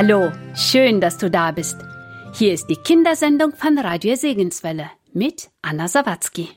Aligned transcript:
Hallo, 0.00 0.30
schön, 0.54 1.00
dass 1.00 1.18
du 1.18 1.28
da 1.28 1.50
bist. 1.50 1.76
Hier 2.32 2.52
ist 2.54 2.68
die 2.70 2.76
Kindersendung 2.76 3.52
von 3.56 3.76
Radio 3.80 4.14
Segenswelle 4.14 4.88
mit 5.12 5.50
Anna 5.60 5.88
Sawatzki. 5.88 6.50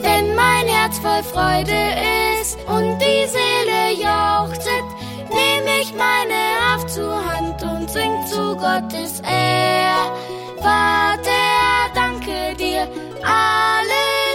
Wenn 0.00 0.34
mein 0.34 0.66
Herz 0.66 0.98
voll 0.98 1.22
Freude 1.24 1.78
ist 2.40 2.56
und 2.66 2.98
die 3.00 3.26
Seele 3.28 4.00
jauchzet, 4.02 4.86
nehme 5.28 5.82
ich 5.82 5.92
meine 5.92 6.72
Haft 6.72 6.88
zur 6.88 7.22
Hand 7.22 7.62
und 7.62 7.90
sing 7.90 8.12
zu 8.28 8.56
Gottes 8.56 9.19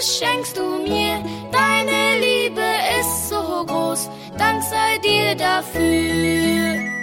schenkst 0.05 0.57
du 0.57 0.79
mir. 0.83 1.23
Deine 1.51 2.19
Liebe 2.19 2.61
ist 2.99 3.29
so 3.29 3.65
groß, 3.65 4.09
Dank 4.37 4.61
sei 4.63 4.97
dir 4.99 5.35
dafür. 5.35 6.94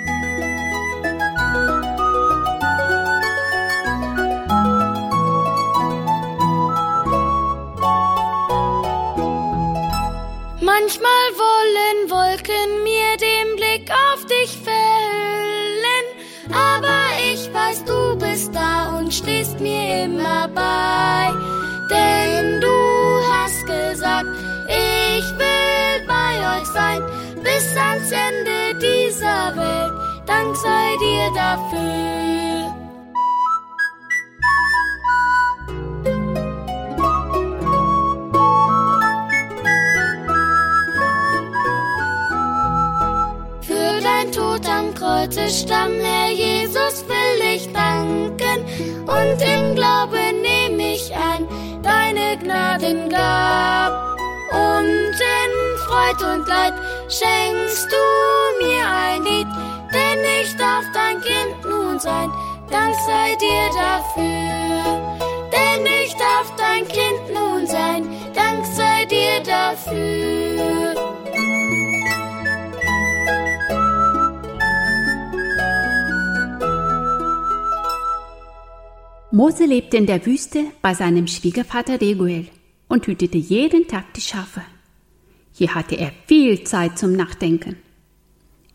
Dieser 29.42 29.56
Welt. 29.56 29.92
Dank 30.26 30.56
sei 30.56 30.96
dir 31.00 31.30
dafür. 31.34 32.74
Für 43.62 44.00
dein 44.02 44.32
Tod 44.32 44.66
am 44.68 44.94
Kreuze 44.94 45.48
stamm, 45.48 45.92
Herr 46.00 46.30
Jesus, 46.30 47.04
will 47.08 47.54
ich 47.54 47.72
danken. 47.72 48.64
Und 49.06 49.42
im 49.42 49.74
Glauben 49.74 50.40
nehme 50.42 50.94
ich 50.94 51.12
ein 51.14 51.46
deine 51.82 52.38
Gnaden 52.38 53.08
gab. 53.08 54.18
Und 54.52 55.14
in 55.14 55.52
Freud 55.86 56.34
und 56.34 56.46
Leid 56.46 56.74
schenkst 57.08 57.90
du 57.90 58.64
mir 58.64 58.81
sein. 62.02 62.30
Dank 62.70 62.94
sei 63.06 63.36
dir 63.36 63.64
dafür. 63.86 65.18
Denn 65.54 65.86
ich 66.04 66.14
darf 66.14 66.52
dein 66.56 66.86
Kind 66.88 67.22
nun 67.32 67.66
sein. 67.66 68.08
Dank 68.34 68.64
sei 68.66 69.04
dir 69.06 69.40
dafür. 69.44 70.94
Mose 79.30 79.64
lebte 79.64 79.96
in 79.96 80.06
der 80.06 80.26
Wüste 80.26 80.66
bei 80.82 80.92
seinem 80.92 81.26
Schwiegervater 81.26 82.00
Reguel 82.00 82.48
und 82.88 83.06
hütete 83.06 83.38
jeden 83.38 83.88
Tag 83.88 84.12
die 84.14 84.20
Schafe. 84.20 84.60
Hier 85.54 85.74
hatte 85.74 85.96
er 85.96 86.12
viel 86.26 86.64
Zeit 86.64 86.98
zum 86.98 87.12
Nachdenken. 87.12 87.76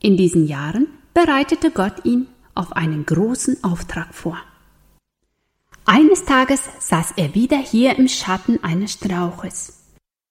In 0.02 0.18
diesen 0.18 0.48
Jahren 0.48 0.88
bereitete 1.14 1.70
Gott 1.70 2.06
ihn 2.06 2.28
auf 2.58 2.74
einen 2.74 3.06
großen 3.06 3.64
Auftrag 3.64 4.14
vor. 4.14 4.38
Eines 5.86 6.26
Tages 6.26 6.62
saß 6.80 7.14
er 7.16 7.34
wieder 7.34 7.58
hier 7.58 7.98
im 7.98 8.08
Schatten 8.08 8.62
eines 8.64 8.94
Strauches. 8.94 9.86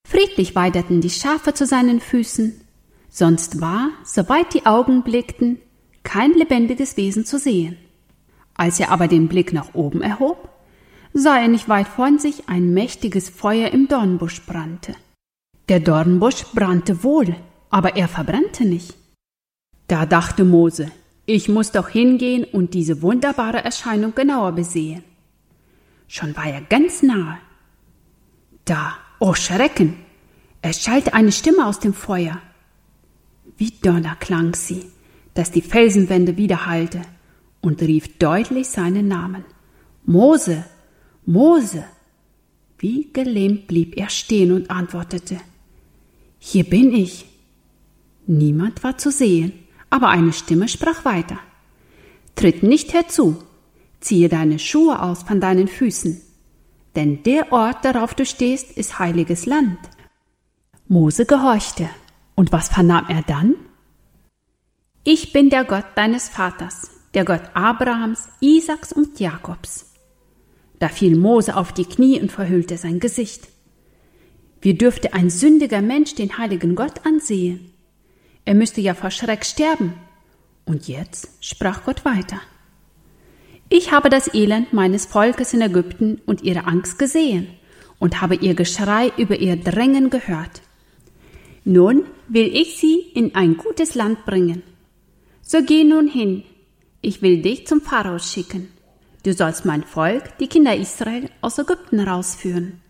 Friedlich 0.06 0.54
weideten 0.54 1.00
die 1.00 1.10
Schafe 1.10 1.54
zu 1.54 1.66
seinen 1.66 2.00
Füßen, 2.00 2.60
sonst 3.08 3.60
war, 3.60 3.88
soweit 4.04 4.52
die 4.52 4.66
Augen 4.66 5.02
blickten, 5.02 5.58
kein 6.02 6.32
lebendiges 6.34 6.96
Wesen 6.96 7.24
zu 7.24 7.38
sehen. 7.38 7.78
Als 8.54 8.78
er 8.80 8.90
aber 8.90 9.08
den 9.08 9.28
Blick 9.28 9.52
nach 9.52 9.74
oben 9.74 10.02
erhob, 10.02 10.48
sah 11.12 11.38
er 11.38 11.48
nicht 11.48 11.68
weit 11.68 11.88
von 11.88 12.18
sich 12.18 12.48
ein 12.48 12.74
mächtiges 12.74 13.30
Feuer 13.30 13.70
im 13.70 13.88
Dornbusch 13.88 14.42
brannte. 14.46 14.94
Der 15.68 15.80
Dornbusch 15.80 16.44
brannte 16.54 17.02
wohl, 17.02 17.34
aber 17.70 17.96
er 17.96 18.08
verbrannte 18.08 18.64
nicht. 18.64 18.94
Da 19.88 20.06
dachte 20.06 20.44
Mose, 20.44 20.92
ich 21.26 21.48
muss 21.48 21.72
doch 21.72 21.88
hingehen 21.88 22.44
und 22.44 22.72
diese 22.72 23.02
wunderbare 23.02 23.62
Erscheinung 23.62 24.14
genauer 24.14 24.52
besehen. 24.52 25.02
Schon 26.06 26.36
war 26.36 26.46
er 26.46 26.60
ganz 26.60 27.02
nahe. 27.02 27.38
Da, 28.64 28.96
oh 29.18 29.34
Schrecken! 29.34 29.96
Es 30.62 30.82
schallte 30.82 31.14
eine 31.14 31.32
Stimme 31.32 31.66
aus 31.66 31.80
dem 31.80 31.94
Feuer. 31.94 32.40
Wie 33.56 33.70
Donner 33.70 34.16
klang 34.16 34.54
sie, 34.54 34.86
dass 35.34 35.50
die 35.50 35.62
Felsenwände 35.62 36.36
widerhallte 36.36 37.02
und 37.60 37.82
rief 37.82 38.18
deutlich 38.18 38.68
seinen 38.68 39.08
Namen. 39.08 39.44
Mose, 40.04 40.64
Mose. 41.24 41.84
Wie 42.78 43.12
gelähmt 43.12 43.66
blieb 43.66 43.96
er 43.96 44.10
stehen 44.10 44.52
und 44.52 44.70
antwortete, 44.70 45.38
Hier 46.38 46.64
bin 46.64 46.92
ich. 46.92 47.26
Niemand 48.26 48.82
war 48.84 48.98
zu 48.98 49.10
sehen, 49.10 49.52
aber 49.96 50.08
eine 50.08 50.34
Stimme 50.34 50.68
sprach 50.68 51.06
weiter. 51.06 51.38
Tritt 52.34 52.62
nicht 52.62 52.92
herzu, 52.92 53.42
ziehe 54.00 54.28
deine 54.28 54.58
Schuhe 54.58 55.00
aus 55.00 55.22
von 55.22 55.40
deinen 55.40 55.68
Füßen, 55.68 56.20
denn 56.94 57.22
der 57.22 57.50
Ort, 57.50 57.84
darauf 57.84 58.14
du 58.14 58.26
stehst, 58.26 58.76
ist 58.76 58.98
heiliges 58.98 59.46
Land. 59.46 59.78
Mose 60.86 61.24
gehorchte, 61.24 61.88
und 62.34 62.52
was 62.52 62.68
vernahm 62.68 63.06
er 63.08 63.22
dann? 63.22 63.54
Ich 65.02 65.32
bin 65.32 65.48
der 65.48 65.64
Gott 65.64 65.86
deines 65.94 66.28
Vaters, 66.28 66.90
der 67.14 67.24
Gott 67.24 67.42
Abrahams, 67.54 68.28
Isaaks 68.40 68.92
und 68.92 69.18
Jakobs. 69.18 69.94
Da 70.78 70.90
fiel 70.90 71.16
Mose 71.16 71.56
auf 71.56 71.72
die 71.72 71.86
Knie 71.86 72.20
und 72.20 72.30
verhüllte 72.30 72.76
sein 72.76 73.00
Gesicht. 73.00 73.48
Wie 74.60 74.74
dürfte 74.74 75.14
ein 75.14 75.30
sündiger 75.30 75.80
Mensch 75.80 76.14
den 76.14 76.36
heiligen 76.36 76.74
Gott 76.74 77.06
ansehen? 77.06 77.72
Er 78.46 78.54
müsste 78.54 78.80
ja 78.80 78.94
vor 78.94 79.10
Schreck 79.10 79.44
sterben. 79.44 79.92
Und 80.64 80.88
jetzt 80.88 81.28
sprach 81.40 81.84
Gott 81.84 82.04
weiter. 82.06 82.40
Ich 83.68 83.92
habe 83.92 84.08
das 84.08 84.32
Elend 84.32 84.72
meines 84.72 85.04
Volkes 85.04 85.52
in 85.52 85.60
Ägypten 85.60 86.20
und 86.24 86.42
ihre 86.42 86.64
Angst 86.66 86.98
gesehen 86.98 87.48
und 87.98 88.20
habe 88.20 88.36
ihr 88.36 88.54
Geschrei 88.54 89.12
über 89.16 89.36
ihr 89.36 89.56
Drängen 89.56 90.08
gehört. 90.08 90.62
Nun 91.64 92.04
will 92.28 92.54
ich 92.54 92.78
sie 92.78 93.00
in 93.14 93.34
ein 93.34 93.56
gutes 93.56 93.96
Land 93.96 94.24
bringen. 94.24 94.62
So 95.42 95.62
geh 95.62 95.82
nun 95.82 96.06
hin, 96.06 96.44
ich 97.02 97.22
will 97.22 97.42
dich 97.42 97.66
zum 97.66 97.80
Pharao 97.80 98.18
schicken. 98.18 98.68
Du 99.24 99.32
sollst 99.32 99.64
mein 99.64 99.82
Volk, 99.82 100.38
die 100.38 100.46
Kinder 100.46 100.76
Israel, 100.76 101.30
aus 101.40 101.58
Ägypten 101.58 101.98
rausführen. 101.98 102.80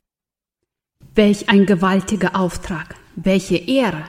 Welch 1.15 1.49
ein 1.49 1.65
gewaltiger 1.65 2.39
Auftrag, 2.39 2.97
welche 3.15 3.57
Ehre. 3.57 4.05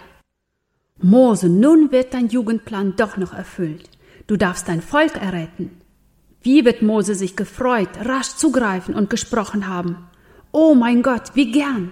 Mose, 1.01 1.49
nun 1.49 1.91
wird 1.91 2.13
dein 2.13 2.29
Jugendplan 2.29 2.95
doch 2.95 3.17
noch 3.17 3.33
erfüllt. 3.33 3.89
Du 4.25 4.35
darfst 4.35 4.67
dein 4.67 4.81
Volk 4.81 5.15
erretten. 5.15 5.71
Wie 6.41 6.65
wird 6.65 6.81
Mose 6.81 7.15
sich 7.15 7.35
gefreut, 7.35 7.89
rasch 8.03 8.35
zugreifen 8.35 8.95
und 8.95 9.09
gesprochen 9.09 9.67
haben. 9.67 9.97
Oh 10.51 10.75
mein 10.75 11.03
Gott, 11.03 11.31
wie 11.35 11.51
gern. 11.51 11.91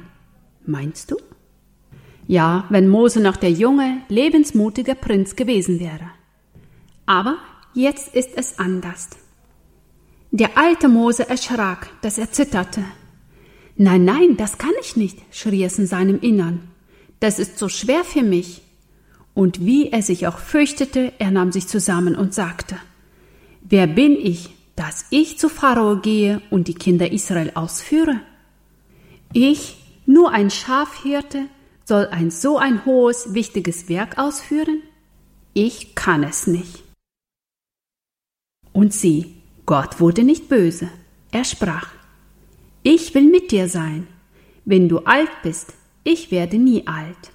Meinst 0.66 1.12
du? 1.12 1.18
Ja, 2.28 2.66
wenn 2.70 2.88
Mose 2.88 3.20
noch 3.20 3.38
der 3.38 3.52
junge, 3.52 4.02
lebensmutige 4.10 4.96
Prinz 4.96 5.36
gewesen 5.36 5.80
wäre. 5.80 6.10
Aber 7.06 7.38
jetzt 7.74 8.16
ist 8.16 8.32
es 8.36 8.58
anders. 8.58 9.10
Der 10.32 10.58
alte 10.58 10.88
Mose 10.88 11.30
erschrak, 11.30 11.90
dass 12.02 12.18
er 12.18 12.32
zitterte. 12.32 12.84
Nein, 13.78 14.06
nein, 14.06 14.38
das 14.38 14.58
kann 14.58 14.74
ich 14.82 14.96
nicht, 14.96 15.20
schrie 15.32 15.64
es 15.64 15.78
in 15.78 15.86
seinem 15.86 16.20
Innern. 16.20 16.68
Das 17.20 17.40
ist 17.40 17.60
so 17.60 17.70
schwer 17.70 18.04
für 18.04 18.24
mich. 18.24 18.65
Und 19.36 19.66
wie 19.66 19.92
er 19.92 20.02
sich 20.02 20.26
auch 20.26 20.40
fürchtete, 20.40 21.14
er 21.20 21.30
nahm 21.30 21.52
sich 21.52 21.68
zusammen 21.68 22.16
und 22.16 22.34
sagte, 22.34 22.78
Wer 23.62 23.86
bin 23.86 24.14
ich, 24.14 24.56
dass 24.76 25.06
ich 25.10 25.38
zu 25.38 25.50
Pharao 25.50 25.98
gehe 25.98 26.42
und 26.50 26.68
die 26.68 26.74
Kinder 26.74 27.12
Israel 27.12 27.52
ausführe? 27.56 28.22
Ich, 29.34 29.78
nur 30.06 30.32
ein 30.32 30.50
Schafhirte, 30.50 31.48
soll 31.84 32.08
ein 32.08 32.32
so 32.32 32.58
ein 32.58 32.86
hohes, 32.86 33.34
wichtiges 33.34 33.90
Werk 33.90 34.18
ausführen? 34.18 34.82
Ich 35.54 35.96
kann 35.96 36.24
es 36.24 36.48
nicht. 36.48 36.84
Und 38.72 38.94
sieh, 38.94 39.36
Gott 39.66 40.00
wurde 40.00 40.24
nicht 40.24 40.48
böse. 40.48 40.90
Er 41.32 41.44
sprach, 41.44 41.90
Ich 42.84 43.14
will 43.16 43.30
mit 43.30 43.52
dir 43.52 43.68
sein. 43.68 44.08
Wenn 44.64 44.88
du 44.88 45.00
alt 45.00 45.32
bist, 45.44 45.74
ich 46.04 46.32
werde 46.32 46.58
nie 46.58 46.88
alt. 46.88 47.32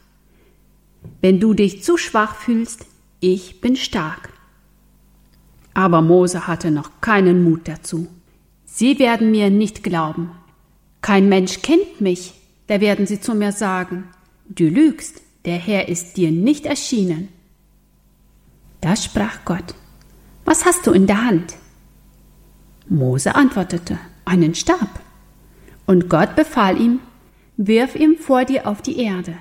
Wenn 1.20 1.40
du 1.40 1.54
dich 1.54 1.82
zu 1.82 1.96
schwach 1.96 2.36
fühlst, 2.36 2.86
ich 3.20 3.60
bin 3.60 3.76
stark. 3.76 4.32
Aber 5.74 6.02
Mose 6.02 6.46
hatte 6.46 6.70
noch 6.70 7.00
keinen 7.00 7.44
Mut 7.44 7.68
dazu. 7.68 8.08
Sie 8.64 8.98
werden 8.98 9.30
mir 9.30 9.50
nicht 9.50 9.82
glauben. 9.82 10.30
Kein 11.02 11.28
Mensch 11.28 11.62
kennt 11.62 12.00
mich, 12.00 12.34
da 12.66 12.80
werden 12.80 13.06
sie 13.06 13.20
zu 13.20 13.34
mir 13.34 13.52
sagen, 13.52 14.04
du 14.48 14.64
lügst, 14.68 15.22
der 15.44 15.56
Herr 15.56 15.88
ist 15.88 16.16
dir 16.16 16.30
nicht 16.30 16.66
erschienen. 16.66 17.28
Da 18.80 18.96
sprach 18.96 19.44
Gott, 19.44 19.74
was 20.44 20.64
hast 20.64 20.86
du 20.86 20.92
in 20.92 21.06
der 21.06 21.24
Hand? 21.24 21.54
Mose 22.88 23.34
antwortete, 23.34 23.98
einen 24.24 24.54
Stab. 24.54 25.00
Und 25.86 26.08
Gott 26.08 26.36
befahl 26.36 26.80
ihm, 26.80 27.00
wirf 27.56 27.94
ihn 27.94 28.16
vor 28.16 28.44
dir 28.44 28.66
auf 28.66 28.82
die 28.82 28.98
Erde. 28.98 29.34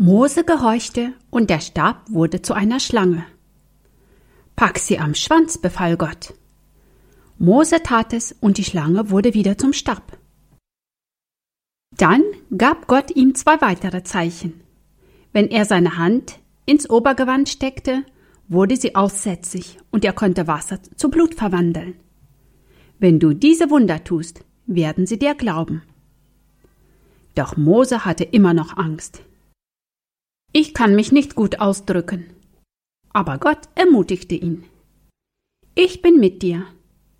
Mose 0.00 0.44
gehorchte, 0.44 1.12
und 1.28 1.50
der 1.50 1.58
Stab 1.58 2.08
wurde 2.08 2.40
zu 2.40 2.54
einer 2.54 2.78
Schlange. 2.78 3.26
Pack 4.54 4.78
sie 4.78 5.00
am 5.00 5.16
Schwanz, 5.16 5.58
befahl 5.58 5.96
Gott. 5.96 6.34
Mose 7.36 7.82
tat 7.82 8.12
es, 8.12 8.30
und 8.38 8.58
die 8.58 8.64
Schlange 8.64 9.10
wurde 9.10 9.34
wieder 9.34 9.58
zum 9.58 9.72
Stab. 9.72 10.16
Dann 11.96 12.22
gab 12.56 12.86
Gott 12.86 13.10
ihm 13.16 13.34
zwei 13.34 13.60
weitere 13.60 14.04
Zeichen. 14.04 14.60
Wenn 15.32 15.48
er 15.48 15.64
seine 15.64 15.98
Hand 15.98 16.38
ins 16.64 16.88
Obergewand 16.88 17.48
steckte, 17.48 18.04
wurde 18.46 18.76
sie 18.76 18.94
aussätzig, 18.94 19.80
und 19.90 20.04
er 20.04 20.12
konnte 20.12 20.46
Wasser 20.46 20.78
zu 20.94 21.10
Blut 21.10 21.34
verwandeln. 21.34 21.96
Wenn 23.00 23.18
du 23.18 23.34
diese 23.34 23.68
Wunder 23.68 24.04
tust, 24.04 24.44
werden 24.64 25.08
sie 25.08 25.18
dir 25.18 25.34
glauben. 25.34 25.82
Doch 27.34 27.56
Mose 27.56 28.04
hatte 28.04 28.22
immer 28.22 28.54
noch 28.54 28.76
Angst. 28.76 29.22
Ich 30.52 30.72
kann 30.74 30.94
mich 30.94 31.12
nicht 31.12 31.34
gut 31.34 31.60
ausdrücken. 31.60 32.26
Aber 33.10 33.38
Gott 33.38 33.68
ermutigte 33.74 34.34
ihn. 34.34 34.64
Ich 35.74 36.02
bin 36.02 36.18
mit 36.18 36.42
dir. 36.42 36.66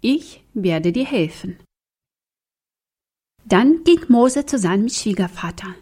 Ich 0.00 0.42
werde 0.54 0.92
dir 0.92 1.04
helfen. 1.04 1.58
Dann 3.44 3.84
ging 3.84 4.00
Mose 4.08 4.46
zu 4.46 4.58
seinem 4.58 4.88
Schwiegervater. 4.88 5.74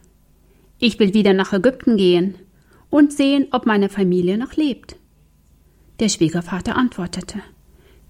Ich 0.78 0.98
will 0.98 1.14
wieder 1.14 1.32
nach 1.32 1.52
Ägypten 1.52 1.96
gehen 1.96 2.36
und 2.90 3.12
sehen, 3.12 3.48
ob 3.52 3.66
meine 3.66 3.88
Familie 3.88 4.38
noch 4.38 4.54
lebt. 4.54 4.96
Der 6.00 6.08
Schwiegervater 6.08 6.76
antwortete, 6.76 7.40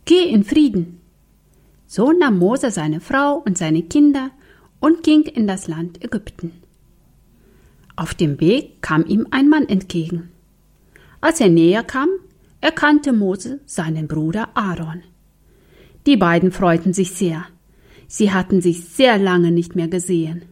Geh 0.04 0.28
in 0.28 0.44
Frieden. 0.44 1.00
So 1.86 2.12
nahm 2.12 2.38
Mose 2.38 2.70
seine 2.70 3.00
Frau 3.00 3.36
und 3.36 3.56
seine 3.56 3.82
Kinder 3.82 4.30
und 4.80 5.02
ging 5.02 5.22
in 5.22 5.46
das 5.46 5.68
Land 5.68 6.04
Ägypten. 6.04 6.62
Auf 7.96 8.14
dem 8.14 8.40
Weg 8.40 8.82
kam 8.82 9.06
ihm 9.06 9.26
ein 9.30 9.48
Mann 9.48 9.66
entgegen. 9.68 10.30
Als 11.22 11.40
er 11.40 11.48
näher 11.48 11.82
kam, 11.82 12.10
erkannte 12.60 13.14
Mose 13.14 13.60
seinen 13.64 14.06
Bruder 14.06 14.50
Aaron. 14.54 15.02
Die 16.04 16.18
beiden 16.18 16.52
freuten 16.52 16.92
sich 16.92 17.12
sehr. 17.12 17.46
Sie 18.06 18.32
hatten 18.32 18.60
sich 18.60 18.84
sehr 18.84 19.18
lange 19.18 19.50
nicht 19.50 19.74
mehr 19.74 19.88
gesehen. 19.88 20.44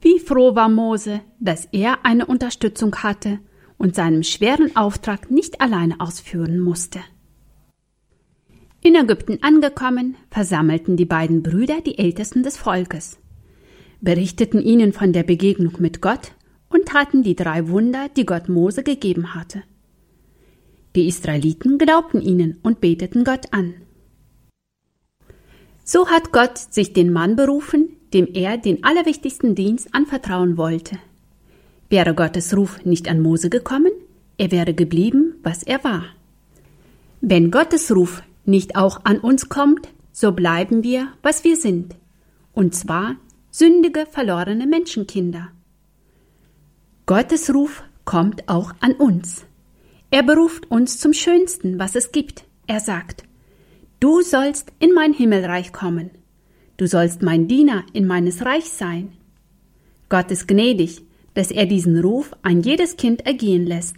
Wie 0.00 0.18
froh 0.18 0.54
war 0.56 0.68
Mose, 0.68 1.20
dass 1.38 1.66
er 1.66 2.04
eine 2.04 2.26
Unterstützung 2.26 2.94
hatte 2.96 3.38
und 3.78 3.94
seinen 3.94 4.24
schweren 4.24 4.74
Auftrag 4.74 5.30
nicht 5.30 5.60
alleine 5.60 6.00
ausführen 6.00 6.58
musste. 6.58 7.00
In 8.82 8.94
Ägypten 8.94 9.38
angekommen, 9.42 10.16
versammelten 10.30 10.96
die 10.96 11.06
beiden 11.06 11.42
Brüder 11.42 11.80
die 11.80 11.98
Ältesten 11.98 12.42
des 12.42 12.56
Volkes 12.56 13.18
berichteten 14.00 14.60
ihnen 14.60 14.92
von 14.92 15.12
der 15.12 15.22
Begegnung 15.22 15.74
mit 15.78 16.00
Gott 16.00 16.32
und 16.68 16.86
taten 16.86 17.22
die 17.22 17.36
drei 17.36 17.68
Wunder, 17.68 18.08
die 18.16 18.26
Gott 18.26 18.48
Mose 18.48 18.82
gegeben 18.82 19.34
hatte. 19.34 19.62
Die 20.94 21.08
Israeliten 21.08 21.78
glaubten 21.78 22.20
ihnen 22.22 22.58
und 22.62 22.80
beteten 22.80 23.24
Gott 23.24 23.52
an. 23.52 23.74
So 25.84 26.08
hat 26.08 26.32
Gott 26.32 26.58
sich 26.58 26.92
den 26.92 27.12
Mann 27.12 27.36
berufen, 27.36 27.90
dem 28.12 28.26
er 28.32 28.58
den 28.58 28.82
allerwichtigsten 28.82 29.54
Dienst 29.54 29.88
anvertrauen 29.92 30.56
wollte. 30.56 30.98
Wäre 31.88 32.14
Gottes 32.14 32.56
Ruf 32.56 32.84
nicht 32.84 33.08
an 33.08 33.20
Mose 33.20 33.50
gekommen, 33.50 33.92
er 34.38 34.50
wäre 34.50 34.74
geblieben, 34.74 35.36
was 35.42 35.62
er 35.62 35.84
war. 35.84 36.04
Wenn 37.20 37.50
Gottes 37.50 37.94
Ruf 37.94 38.22
nicht 38.44 38.76
auch 38.76 39.04
an 39.04 39.18
uns 39.18 39.48
kommt, 39.48 39.88
so 40.12 40.32
bleiben 40.32 40.82
wir, 40.82 41.08
was 41.22 41.44
wir 41.44 41.56
sind, 41.56 41.94
und 42.52 42.74
zwar 42.74 43.16
sündige, 43.56 44.04
verlorene 44.04 44.66
Menschenkinder. 44.66 45.48
Gottes 47.06 47.54
Ruf 47.54 47.84
kommt 48.04 48.50
auch 48.50 48.74
an 48.80 48.92
uns. 48.92 49.46
Er 50.10 50.22
beruft 50.22 50.70
uns 50.70 50.98
zum 50.98 51.14
Schönsten, 51.14 51.78
was 51.78 51.94
es 51.94 52.12
gibt. 52.12 52.44
Er 52.66 52.80
sagt, 52.80 53.24
Du 53.98 54.20
sollst 54.20 54.72
in 54.78 54.92
mein 54.92 55.14
Himmelreich 55.14 55.72
kommen. 55.72 56.10
Du 56.76 56.86
sollst 56.86 57.22
mein 57.22 57.48
Diener 57.48 57.84
in 57.94 58.06
meines 58.06 58.44
Reich 58.44 58.68
sein. 58.68 59.14
Gott 60.10 60.30
ist 60.30 60.46
gnädig, 60.46 61.00
dass 61.32 61.50
er 61.50 61.64
diesen 61.64 61.98
Ruf 61.98 62.36
an 62.42 62.60
jedes 62.60 62.98
Kind 62.98 63.24
ergehen 63.24 63.64
lässt. 63.64 63.96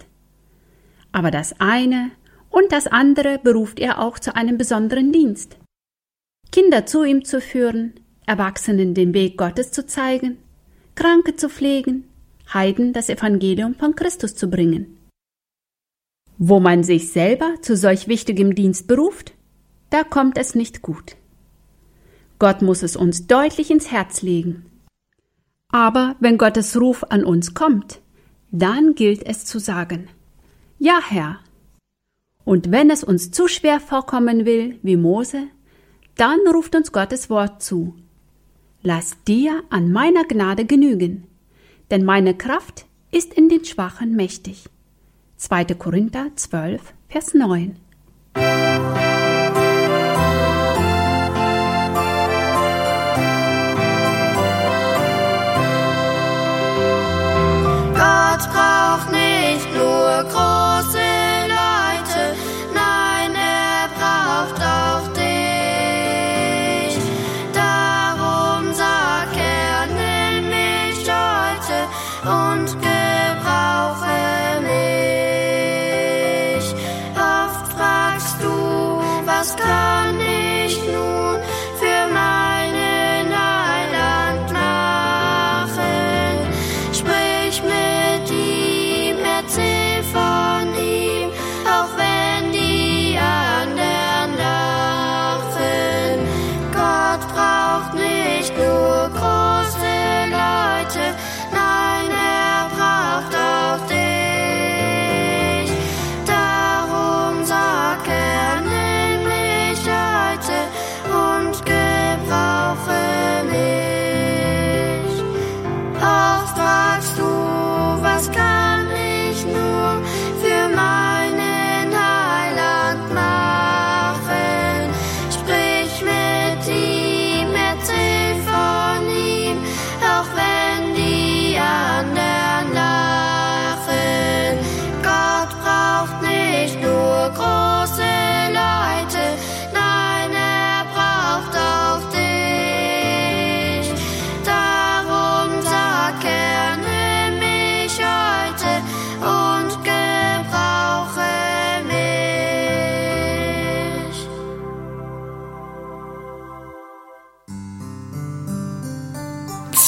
Aber 1.11 1.33
das 1.33 1.59
eine 1.59 2.13
und 2.49 2.71
das 2.71 2.87
andere 2.87 3.41
beruft 3.43 3.81
er 3.81 4.01
auch 4.01 4.21
zu 4.21 4.37
einem 4.37 4.57
besonderen 4.57 5.11
Dienst. 5.11 5.57
Kinder 6.53 6.87
zu 6.87 7.03
ihm 7.03 7.25
zu 7.25 7.41
führen, 7.41 7.95
Erwachsenen 8.29 8.95
den 8.95 9.15
Weg 9.15 9.39
Gottes 9.39 9.73
zu 9.73 9.87
zeigen, 9.87 10.39
Kranke 10.95 11.35
zu 11.35 11.49
pflegen, 11.49 12.05
Heiden 12.53 12.93
das 12.93 13.09
Evangelium 13.09 13.75
von 13.75 13.95
Christus 13.95 14.35
zu 14.35 14.49
bringen. 14.49 14.99
Wo 16.37 16.61
man 16.61 16.85
sich 16.85 17.11
selber 17.11 17.55
zu 17.63 17.77
solch 17.77 18.07
wichtigem 18.07 18.55
Dienst 18.55 18.87
beruft, 18.87 19.33
da 19.91 20.05
kommt 20.05 20.39
es 20.39 20.55
nicht 20.55 20.83
gut. 20.83 21.17
Gott 22.39 22.63
muss 22.63 22.83
es 22.83 22.97
uns 22.97 23.27
deutlich 23.27 23.71
ins 23.71 23.91
Herz 23.91 24.23
legen. 24.23 24.67
Aber 25.73 26.17
wenn 26.21 26.39
Gottes 26.39 26.81
Ruf 26.81 27.05
an 27.05 27.25
uns 27.25 27.55
kommt, 27.55 28.01
dann 28.51 28.95
gilt 28.95 29.27
es 29.27 29.45
zu 29.45 29.59
sagen, 29.59 30.09
Ja, 30.79 31.01
Herr. 31.07 31.41
Und 32.45 32.71
wenn 32.71 32.91
es 32.91 33.05
uns 33.05 33.31
zu 33.31 33.49
schwer 33.49 33.81
vorkommen 33.81 34.47
will, 34.47 34.79
wie 34.83 34.97
Mose, 34.97 35.49
dann 36.15 36.39
ruft 36.53 36.75
uns 36.75 36.93
Gottes 36.93 37.29
Wort 37.29 37.63
zu, 37.63 37.95
Lass 38.83 39.17
dir 39.25 39.65
an 39.71 39.91
meiner 39.91 40.25
Gnade 40.25 40.65
genügen, 40.65 41.27
denn 41.91 42.05
meine 42.05 42.35
Kraft 42.35 42.87
ist 43.11 43.35
in 43.35 43.49
den 43.49 43.65
Schwachen 43.65 44.15
mächtig. 44.15 44.69
2. 45.37 45.65
Korinther 45.75 46.31
12, 46.37 46.95
Vers 47.09 47.35
9. 47.35 47.77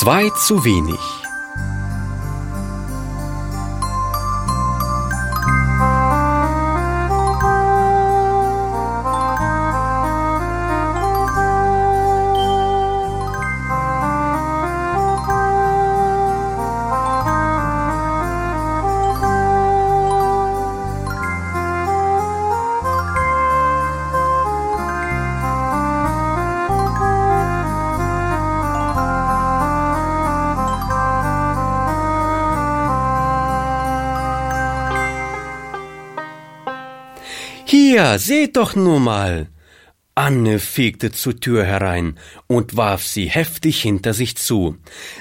Zwei 0.03 0.31
zu 0.31 0.65
wenig. 0.65 1.20
Hier, 37.91 38.21
seht 38.21 38.57
doch 38.57 38.77
nur 38.77 39.01
mal. 39.01 39.49
Anne 40.15 40.61
fegte 40.61 41.11
zur 41.11 41.41
Tür 41.41 41.65
herein 41.65 42.21
und 42.47 42.77
warf 42.77 43.05
sie 43.05 43.29
heftig 43.29 43.83
hinter 43.83 44.15
sich 44.15 44.37
zu. 44.37 44.77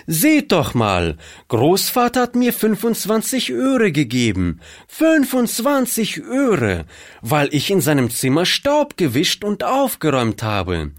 Seht 0.05 0.51
doch 0.51 0.75
mal, 0.75 1.17
Großvater 1.47 2.21
hat 2.21 2.35
mir 2.35 2.53
25 2.53 3.49
Öre 3.49 3.91
gegeben. 3.91 4.59
25 4.87 6.17
Öre, 6.19 6.85
weil 7.23 7.49
ich 7.55 7.71
in 7.71 7.81
seinem 7.81 8.11
Zimmer 8.11 8.45
Staub 8.45 8.97
gewischt 8.97 9.43
und 9.43 9.63
aufgeräumt 9.63 10.43
habe. 10.43 10.91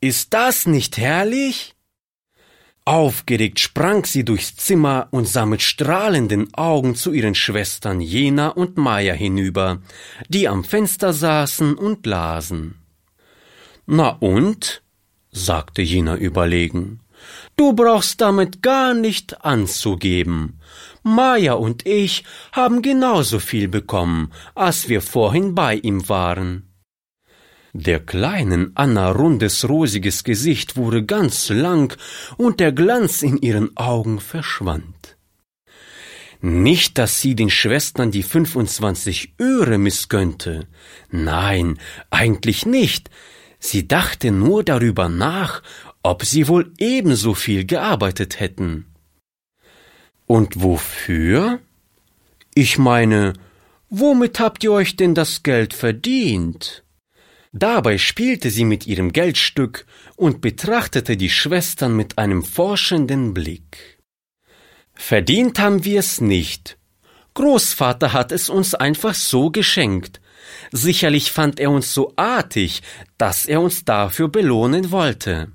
Ist 0.00 0.32
das 0.32 0.66
nicht 0.66 0.96
herrlich? 0.96 1.75
Aufgeregt 2.86 3.58
sprang 3.58 4.04
sie 4.04 4.24
durchs 4.24 4.54
Zimmer 4.54 5.08
und 5.10 5.26
sah 5.26 5.44
mit 5.44 5.60
strahlenden 5.60 6.54
Augen 6.54 6.94
zu 6.94 7.12
ihren 7.12 7.34
Schwestern 7.34 8.00
Jena 8.00 8.50
und 8.50 8.76
Maja 8.76 9.12
hinüber, 9.12 9.82
die 10.28 10.46
am 10.46 10.62
Fenster 10.62 11.12
saßen 11.12 11.74
und 11.74 12.06
lasen. 12.06 12.76
Na 13.86 14.10
und? 14.10 14.82
sagte 15.32 15.82
Jena 15.82 16.16
überlegen. 16.16 17.00
Du 17.56 17.72
brauchst 17.72 18.20
damit 18.20 18.62
gar 18.62 18.94
nicht 18.94 19.44
anzugeben. 19.44 20.60
Maja 21.02 21.54
und 21.54 21.86
ich 21.86 22.22
haben 22.52 22.82
genauso 22.82 23.40
viel 23.40 23.66
bekommen, 23.66 24.32
als 24.54 24.88
wir 24.88 25.02
vorhin 25.02 25.56
bei 25.56 25.74
ihm 25.74 26.08
waren. 26.08 26.65
Der 27.78 28.00
kleinen 28.00 28.70
Anna 28.74 29.10
rundes 29.10 29.68
rosiges 29.68 30.24
Gesicht 30.24 30.78
wurde 30.78 31.04
ganz 31.04 31.50
lang 31.50 31.94
und 32.38 32.58
der 32.58 32.72
Glanz 32.72 33.20
in 33.20 33.36
ihren 33.36 33.76
Augen 33.76 34.18
verschwand. 34.18 35.18
Nicht, 36.40 36.96
dass 36.96 37.20
sie 37.20 37.34
den 37.34 37.50
Schwestern 37.50 38.10
die 38.10 38.22
25 38.22 39.34
Öre 39.38 39.76
missgönnte. 39.76 40.68
Nein, 41.10 41.78
eigentlich 42.08 42.64
nicht. 42.64 43.10
Sie 43.58 43.86
dachte 43.86 44.30
nur 44.30 44.64
darüber 44.64 45.10
nach, 45.10 45.62
ob 46.02 46.24
sie 46.24 46.48
wohl 46.48 46.72
ebenso 46.78 47.34
viel 47.34 47.66
gearbeitet 47.66 48.40
hätten. 48.40 48.86
Und 50.24 50.62
wofür? 50.62 51.60
Ich 52.54 52.78
meine, 52.78 53.34
womit 53.90 54.40
habt 54.40 54.64
ihr 54.64 54.72
euch 54.72 54.96
denn 54.96 55.14
das 55.14 55.42
Geld 55.42 55.74
verdient? 55.74 56.85
Dabei 57.58 57.96
spielte 57.96 58.50
sie 58.50 58.66
mit 58.66 58.86
ihrem 58.86 59.12
Geldstück 59.12 59.86
und 60.14 60.42
betrachtete 60.42 61.16
die 61.16 61.30
Schwestern 61.30 61.96
mit 61.96 62.18
einem 62.18 62.44
forschenden 62.44 63.32
Blick. 63.32 63.98
Verdient 64.92 65.58
haben 65.58 65.82
wir 65.82 66.00
es 66.00 66.20
nicht. 66.20 66.76
Großvater 67.32 68.12
hat 68.12 68.30
es 68.30 68.50
uns 68.50 68.74
einfach 68.74 69.14
so 69.14 69.50
geschenkt. 69.50 70.20
Sicherlich 70.70 71.32
fand 71.32 71.58
er 71.58 71.70
uns 71.70 71.94
so 71.94 72.12
artig, 72.16 72.82
dass 73.16 73.46
er 73.46 73.62
uns 73.62 73.86
dafür 73.86 74.28
belohnen 74.28 74.90
wollte. 74.90 75.50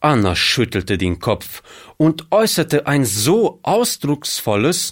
Anna 0.00 0.34
schüttelte 0.34 0.98
den 0.98 1.20
Kopf 1.20 1.62
und 1.96 2.32
äußerte 2.32 2.88
ein 2.88 3.04
so 3.04 3.60
ausdrucksvolles 3.62 4.90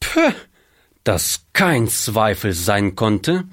Pö, 0.00 0.32
dass 1.08 1.46
kein 1.54 1.88
Zweifel 1.88 2.52
sein 2.52 2.94
konnte, 2.94 3.44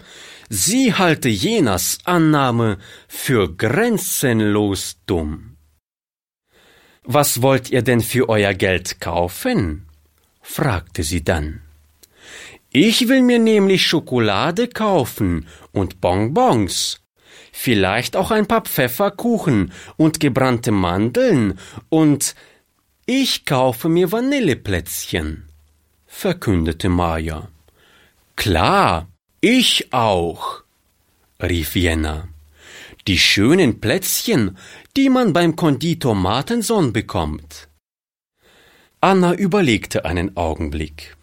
sie 0.50 0.94
halte 0.94 1.30
Jenas 1.30 2.00
Annahme 2.04 2.80
für 3.08 3.48
grenzenlos 3.56 4.98
dumm. 5.06 5.56
Was 7.06 7.42
wollt 7.42 7.70
ihr 7.70 7.82
denn 7.82 8.02
für 8.02 8.28
euer 8.28 8.54
Geld 8.54 9.00
kaufen? 9.00 9.86
fragte 10.42 11.04
sie 11.04 11.24
dann. 11.24 11.62
Ich 12.72 13.08
will 13.08 13.22
mir 13.22 13.40
nämlich 13.40 13.88
Schokolade 13.88 14.68
kaufen 14.68 15.48
und 15.72 16.02
Bonbons, 16.02 17.00
vielleicht 17.54 18.18
auch 18.18 18.32
ein 18.32 18.48
paar 18.48 18.66
Pfefferkuchen 18.66 19.72
und 19.96 20.20
gebrannte 20.20 20.74
Mandeln 20.74 21.58
und 21.88 22.36
ich 23.06 23.46
kaufe 23.46 23.88
mir 23.88 24.12
Vanilleplätzchen, 24.12 25.45
verkündete 26.15 26.88
Maja. 26.88 27.50
Klar, 28.38 29.10
ich 29.41 29.93
auch, 29.93 30.63
rief 31.41 31.75
Jenna. 31.75 32.29
Die 33.05 33.19
schönen 33.19 33.81
Plätzchen, 33.81 34.57
die 34.95 35.10
man 35.10 35.34
beim 35.34 35.57
Konditor 35.57 36.15
Martenson 36.15 36.93
bekommt. 36.93 37.67
Anna 39.01 39.34
überlegte 39.34 40.05
einen 40.05 40.38
Augenblick. 40.38 41.17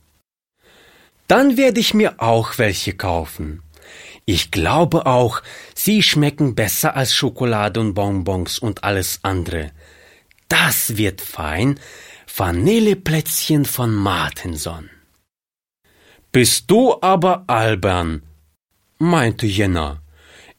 Dann 1.26 1.56
werde 1.56 1.80
ich 1.80 1.94
mir 1.94 2.20
auch 2.20 2.58
welche 2.58 2.92
kaufen. 2.92 3.62
Ich 4.26 4.50
glaube 4.50 5.06
auch, 5.06 5.42
sie 5.74 6.02
schmecken 6.02 6.54
besser 6.54 6.94
als 6.94 7.14
Schokolade 7.14 7.80
und 7.80 7.94
Bonbons 7.94 8.58
und 8.58 8.84
alles 8.84 9.20
andere. 9.22 9.72
Das 10.48 10.98
wird 10.98 11.22
fein. 11.22 11.80
Vanilleplätzchen 12.34 13.66
von 13.66 13.94
Martenson. 13.94 14.88
Bist 16.32 16.70
du 16.70 16.96
aber 17.02 17.44
albern, 17.46 18.22
meinte 18.96 19.46
Jenna. 19.46 20.00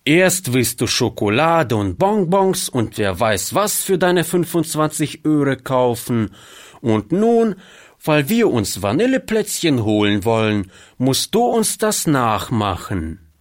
Erst 0.06 0.54
willst 0.54 0.82
du 0.82 0.88
Schokolade 0.88 1.76
und 1.76 1.98
Bonbons 1.98 2.70
und 2.70 3.00
wer 3.00 3.20
weiß 3.20 3.56
was 3.56 3.82
für 3.82 3.98
deine 3.98 4.24
25 4.24 5.26
Öre 5.26 5.58
kaufen, 5.58 6.36
und 6.82 7.12
nun, 7.12 7.56
weil 8.04 8.30
wir 8.30 8.52
uns 8.52 8.84
Vanilleplätzchen 8.84 9.84
holen 9.84 10.26
wollen, 10.26 10.72
musst 11.00 11.34
du 11.34 11.42
uns 11.42 11.80
das 11.80 12.06
nachmachen. 12.06 13.32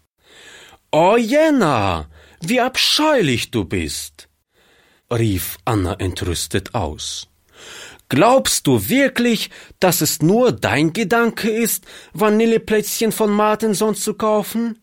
Oh 0.91 1.19
Jenna, 1.19 2.09
wie 2.41 2.63
abscheulich 2.63 3.51
du 3.51 3.67
bist, 3.67 4.31
rief 5.11 5.59
Anna 5.67 5.93
entrüstet 5.99 6.75
aus. 6.75 7.29
Glaubst 8.13 8.67
du 8.67 8.91
wirklich, 8.91 9.49
dass 9.81 10.03
es 10.03 10.21
nur 10.21 10.53
dein 10.53 10.93
Gedanke 10.93 11.49
ist, 11.49 11.87
Vanilleplätzchen 12.13 13.11
von 13.11 13.31
Martenson 13.31 13.95
zu 13.95 14.13
kaufen? 14.13 14.79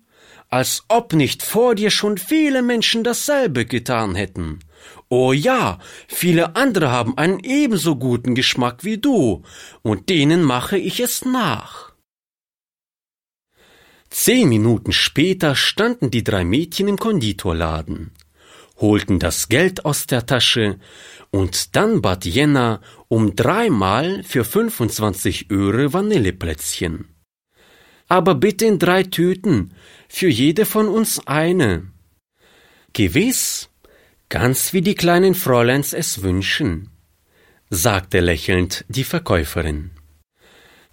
Als 0.48 0.84
ob 0.88 1.14
nicht 1.14 1.44
vor 1.44 1.76
dir 1.76 1.92
schon 1.92 2.18
viele 2.18 2.64
Menschen 2.64 3.04
dasselbe 3.04 3.68
getan 3.68 4.16
hätten. 4.16 4.62
Oh 5.10 5.32
ja, 5.32 5.78
viele 6.08 6.56
andere 6.56 6.90
haben 6.90 7.20
einen 7.20 7.40
ebenso 7.42 7.98
guten 7.98 8.34
Geschmack 8.34 8.84
wie 8.84 8.98
du, 8.98 9.44
und 9.84 10.10
denen 10.10 10.42
mache 10.42 10.80
ich 10.80 11.00
es 11.00 11.24
nach. 11.24 11.94
Zehn 14.10 14.50
Minuten 14.50 14.92
später 14.92 15.54
standen 15.54 16.10
die 16.10 16.24
drei 16.24 16.44
Mädchen 16.44 16.88
im 16.88 16.98
Konditorladen 16.98 18.10
holten 18.80 19.20
das 19.20 19.50
Geld 19.50 19.86
aus 19.86 20.08
der 20.08 20.26
Tasche, 20.26 20.80
und 21.32 21.76
dann 21.76 22.02
bat 22.02 22.26
Jenna 22.26 22.82
um 23.08 23.36
dreimal 23.36 24.24
für 24.24 24.44
25 24.44 25.52
Öre 25.52 25.94
Vanilleplätzchen. 25.94 27.08
Aber 28.08 28.34
bitte 28.36 28.66
in 28.66 28.80
drei 28.80 29.04
Tüten, 29.04 29.74
für 30.08 30.30
jede 30.30 30.66
von 30.66 30.88
uns 30.88 31.28
eine. 31.28 31.92
Gewiss, 32.94 33.70
ganz 34.30 34.74
wie 34.74 34.82
die 34.82 34.96
kleinen 34.96 35.36
Fräuleins 35.36 35.94
es 35.94 36.24
wünschen, 36.24 36.90
sagte 37.70 38.20
lächelnd 38.20 38.86
die 38.88 39.04
Verkäuferin. 39.04 39.92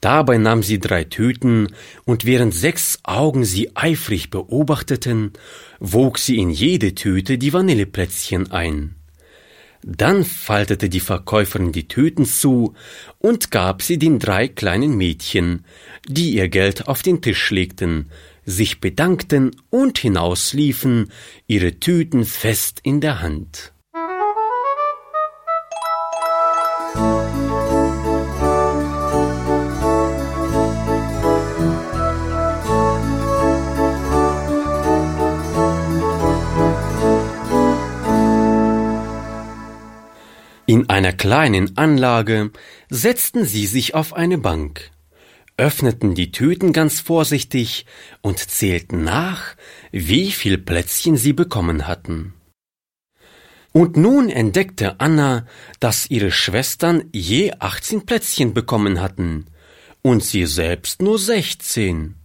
Dabei 0.00 0.36
nahm 0.38 0.62
sie 0.62 0.78
drei 0.78 1.04
Tüten, 1.04 1.68
und 2.04 2.24
während 2.24 2.54
sechs 2.54 2.98
Augen 3.02 3.44
sie 3.44 3.74
eifrig 3.74 4.30
beobachteten, 4.30 5.32
wog 5.80 6.18
sie 6.18 6.38
in 6.38 6.50
jede 6.50 6.94
Tüte 6.94 7.38
die 7.38 7.52
Vanilleplätzchen 7.52 8.50
ein. 8.50 8.94
Dann 9.82 10.24
faltete 10.24 10.88
die 10.88 11.00
Verkäuferin 11.00 11.70
die 11.70 11.86
Tüten 11.86 12.24
zu 12.24 12.74
und 13.18 13.52
gab 13.52 13.82
sie 13.82 13.98
den 13.98 14.18
drei 14.18 14.48
kleinen 14.48 14.96
Mädchen, 14.96 15.64
die 16.08 16.30
ihr 16.30 16.48
Geld 16.48 16.88
auf 16.88 17.02
den 17.02 17.22
Tisch 17.22 17.50
legten, 17.50 18.10
sich 18.44 18.80
bedankten 18.80 19.52
und 19.70 19.98
hinausliefen, 19.98 21.12
ihre 21.46 21.78
Tüten 21.78 22.24
fest 22.24 22.80
in 22.82 23.00
der 23.00 23.22
Hand. 23.22 23.72
In 40.76 40.90
einer 40.90 41.14
kleinen 41.14 41.78
Anlage 41.78 42.50
setzten 42.90 43.46
sie 43.46 43.64
sich 43.66 43.94
auf 43.94 44.12
eine 44.12 44.36
Bank, 44.36 44.90
öffneten 45.56 46.14
die 46.14 46.32
Tüten 46.32 46.74
ganz 46.74 47.00
vorsichtig 47.00 47.86
und 48.20 48.38
zählten 48.40 49.02
nach, 49.02 49.56
wie 49.90 50.30
viel 50.30 50.58
Plätzchen 50.58 51.16
sie 51.16 51.32
bekommen 51.32 51.86
hatten. 51.88 52.34
Und 53.72 53.96
nun 53.96 54.28
entdeckte 54.28 55.00
Anna, 55.00 55.46
dass 55.80 56.10
ihre 56.10 56.30
Schwestern 56.30 57.04
je 57.10 57.54
achtzehn 57.58 58.04
Plätzchen 58.04 58.52
bekommen 58.52 59.00
hatten 59.00 59.46
und 60.02 60.22
sie 60.22 60.44
selbst 60.44 61.00
nur 61.00 61.18
sechzehn. 61.18 62.16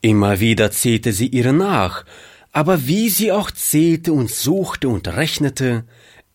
Immer 0.00 0.38
wieder 0.38 0.70
zählte 0.70 1.12
sie 1.12 1.26
ihre 1.26 1.52
nach, 1.52 2.04
aber 2.52 2.86
wie 2.86 3.08
sie 3.08 3.32
auch 3.32 3.50
zählte 3.50 4.12
und 4.12 4.30
suchte 4.30 4.88
und 4.88 5.08
rechnete, 5.08 5.86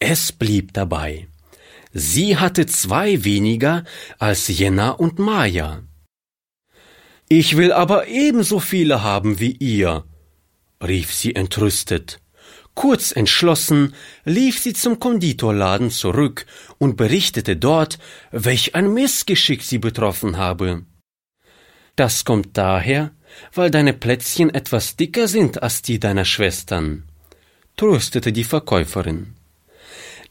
es 0.03 0.31
blieb 0.31 0.73
dabei. 0.73 1.27
Sie 1.93 2.37
hatte 2.37 2.65
zwei 2.65 3.23
weniger 3.23 3.83
als 4.19 4.47
Jenna 4.47 4.89
und 4.91 5.19
Maja. 5.19 5.83
Ich 7.29 7.55
will 7.55 7.71
aber 7.71 8.07
ebenso 8.07 8.59
viele 8.59 9.01
haben 9.01 9.39
wie 9.39 9.53
ihr, 9.53 10.03
rief 10.81 11.13
sie 11.13 11.35
entrüstet. 11.35 12.19
Kurz 12.75 13.11
entschlossen 13.11 13.93
lief 14.25 14.59
sie 14.59 14.73
zum 14.73 14.99
Konditorladen 14.99 15.91
zurück 15.91 16.47
und 16.79 16.97
berichtete 16.97 17.55
dort, 17.55 17.99
welch 18.31 18.75
ein 18.75 18.93
Missgeschick 18.93 19.61
sie 19.63 19.77
betroffen 19.77 20.37
habe. 20.37 20.83
Das 21.95 22.25
kommt 22.25 22.57
daher, 22.57 23.11
weil 23.53 23.69
deine 23.69 23.93
Plätzchen 23.93 24.49
etwas 24.53 24.95
dicker 24.95 25.27
sind 25.27 25.61
als 25.61 25.83
die 25.83 25.99
deiner 25.99 26.25
Schwestern, 26.25 27.03
tröstete 27.77 28.33
die 28.33 28.43
Verkäuferin. 28.43 29.35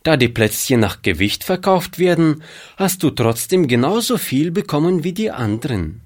Da 0.02 0.16
die 0.16 0.28
Plätzchen 0.28 0.80
nach 0.80 1.02
Gewicht 1.02 1.44
verkauft 1.44 1.99
werden, 1.99 2.42
hast 2.76 3.02
du 3.02 3.11
trotzdem 3.11 3.68
genauso 3.68 4.18
viel 4.18 4.50
bekommen 4.50 5.04
wie 5.04 5.12
die 5.12 5.30
anderen. 5.30 6.00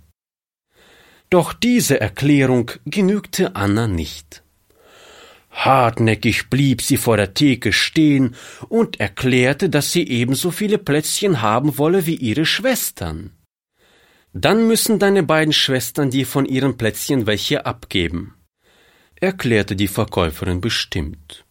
Doch 1.31 1.53
diese 1.53 2.01
Erklärung 2.01 2.71
genügte 2.85 3.57
Anna 3.57 3.89
nicht. 3.89 4.43
Hartnäckig 5.51 6.51
blieb 6.51 6.83
sie 6.83 6.99
vor 6.99 7.17
der 7.17 7.33
Theke 7.33 7.73
stehen 7.73 8.35
und 8.69 9.01
erklärte, 9.01 9.71
dass 9.71 9.91
sie 9.91 10.07
ebenso 10.07 10.51
viele 10.51 10.77
Plätzchen 10.77 11.41
haben 11.41 11.79
wolle 11.79 12.05
wie 12.05 12.17
ihre 12.17 12.45
Schwestern. 12.45 13.31
Dann 14.35 14.69
müssen 14.69 14.99
deine 14.99 15.23
beiden 15.23 15.55
Schwestern 15.55 16.11
dir 16.11 16.27
von 16.27 16.45
ihren 16.45 16.77
Plätzchen 16.77 17.27
welche 17.27 17.65
abgeben, 17.65 18.35
erklärte 19.15 19.77
die 19.77 19.89
Verkäuferin 19.89 20.61
bestimmt. 20.61 21.46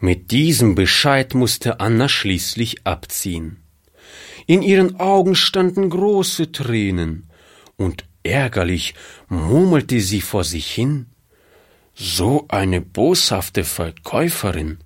Mit 0.00 0.30
diesem 0.30 0.76
Bescheid 0.76 1.34
musste 1.34 1.80
Anna 1.80 2.08
schließlich 2.08 2.86
abziehen. 2.86 3.64
In 4.46 4.62
ihren 4.62 5.00
Augen 5.00 5.34
standen 5.34 5.90
große 5.90 6.52
Tränen, 6.52 7.28
und 7.76 8.04
ärgerlich 8.22 8.94
murmelte 9.28 10.00
sie 10.00 10.20
vor 10.20 10.44
sich 10.44 10.70
hin 10.70 11.06
So 11.94 12.46
eine 12.48 12.80
boshafte 12.80 13.64
Verkäuferin. 13.64 14.78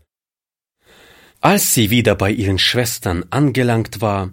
Als 1.43 1.75
sie 1.75 1.91
wieder 1.91 2.15
bei 2.15 2.31
ihren 2.31 2.59
Schwestern 2.59 3.27
angelangt 3.29 4.01
war, 4.01 4.33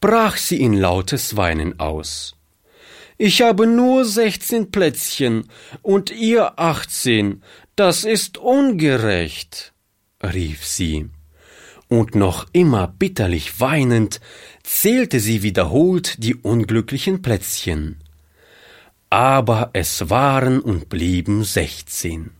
brach 0.00 0.36
sie 0.36 0.60
in 0.60 0.74
lautes 0.74 1.38
Weinen 1.38 1.80
aus. 1.80 2.36
Ich 3.16 3.40
habe 3.40 3.66
nur 3.66 4.04
sechzehn 4.04 4.70
Plätzchen 4.70 5.48
und 5.80 6.10
ihr 6.10 6.58
achtzehn, 6.58 7.42
das 7.76 8.04
ist 8.04 8.36
ungerecht 8.36 9.72
rief 10.22 10.66
sie, 10.66 11.10
und 11.88 12.14
noch 12.14 12.46
immer 12.52 12.86
bitterlich 12.86 13.60
weinend 13.60 14.20
zählte 14.62 15.20
sie 15.20 15.42
wiederholt 15.42 16.22
die 16.22 16.34
unglücklichen 16.34 17.22
Plätzchen. 17.22 18.02
Aber 19.10 19.70
es 19.72 20.10
waren 20.10 20.60
und 20.60 20.90
blieben 20.90 21.44
sechzehn. 21.44 22.30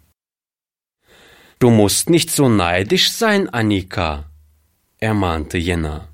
Du 1.58 1.70
musst 1.70 2.10
nicht 2.10 2.30
so 2.30 2.48
neidisch 2.48 3.10
sein, 3.10 3.48
Annika, 3.48 4.30
ermahnte 4.98 5.56
Jenna. 5.56 6.08